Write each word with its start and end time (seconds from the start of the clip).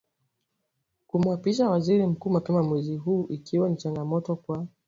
kumwapisha 1.07 1.69
Waziri 1.69 2.07
Mkuu 2.07 2.29
mapema 2.29 2.63
mwezi 2.63 2.95
huu 2.95 3.25
ikiwa 3.29 3.69
ni 3.69 3.75
changamoto 3.75 4.35
kwa 4.35 4.67